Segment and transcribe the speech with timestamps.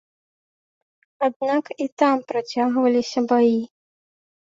[1.27, 3.59] Аднак і там працягваліся баі.